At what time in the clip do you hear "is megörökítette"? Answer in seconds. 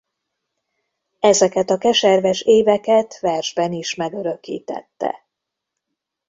3.73-5.25